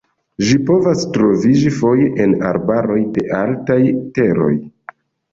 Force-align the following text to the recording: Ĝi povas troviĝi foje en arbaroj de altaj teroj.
Ĝi 0.45 0.55
povas 0.67 1.01
troviĝi 1.17 1.73
foje 1.75 2.07
en 2.25 2.33
arbaroj 2.51 2.97
de 3.17 3.25
altaj 3.41 3.77
teroj. 4.17 4.49